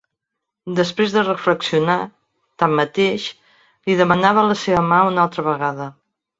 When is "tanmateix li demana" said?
2.63-4.35